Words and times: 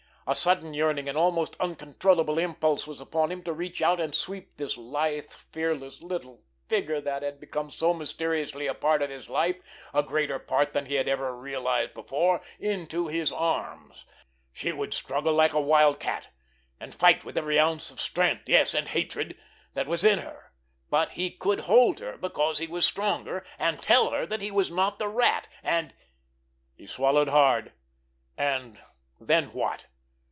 A 0.27 0.35
sudden 0.35 0.73
yearning, 0.73 1.09
an 1.09 1.17
almost 1.17 1.57
uncontrollable 1.59 2.37
impulse 2.39 2.87
was 2.87 3.01
upon 3.01 3.33
him 3.33 3.43
to 3.43 3.51
reach 3.51 3.81
out 3.81 3.99
and 3.99 4.15
sweep 4.15 4.55
this 4.55 4.77
lithe, 4.77 5.29
fearless 5.29 6.01
little 6.01 6.43
figure 6.69 7.01
that 7.01 7.21
had 7.21 7.37
become 7.41 7.69
so 7.69 7.93
mysteriously 7.93 8.65
a 8.65 8.73
part 8.73 9.01
of 9.01 9.09
his 9.09 9.27
life, 9.27 9.57
a 9.93 10.01
greater 10.01 10.39
part 10.39 10.71
than 10.71 10.85
he 10.85 10.93
had 10.95 11.09
ever 11.09 11.35
realized 11.35 11.93
before, 11.93 12.39
into 12.61 13.07
his 13.07 13.33
arms. 13.33 14.05
She 14.53 14.71
would 14.71 14.93
struggle 14.93 15.33
like 15.33 15.51
a 15.51 15.59
wild 15.59 15.99
cat, 15.99 16.29
and 16.79 16.93
fight 16.95 17.25
with 17.25 17.37
every 17.37 17.59
ounce 17.59 17.91
of 17.91 17.99
strength, 17.99 18.47
yes, 18.47 18.73
and 18.73 18.87
hatred, 18.87 19.35
that 19.73 19.87
was 19.87 20.05
in 20.05 20.19
her, 20.19 20.53
but 20.89 21.09
he 21.09 21.29
could 21.31 21.61
hold 21.61 21.99
her 21.99 22.15
because 22.15 22.59
he 22.59 22.67
was 22.67 22.85
the 22.85 22.89
stronger, 22.91 23.43
and 23.59 23.81
tell 23.83 24.11
her 24.11 24.25
that 24.25 24.39
he 24.39 24.51
was 24.51 24.71
not 24.71 24.97
the 24.97 25.09
Rat, 25.09 25.49
and—— 25.61 25.93
He 26.75 26.87
swallowed 26.87 27.27
hard. 27.27 27.73
And 28.37 28.81
then 29.19 29.47
what? 29.47 29.87